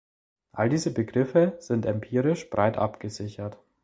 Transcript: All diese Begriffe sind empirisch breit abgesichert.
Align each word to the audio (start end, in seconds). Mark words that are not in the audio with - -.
All 0.53 0.67
diese 0.69 0.89
Begriffe 0.91 1.57
sind 1.59 1.85
empirisch 1.85 2.49
breit 2.49 2.75
abgesichert. 2.75 3.59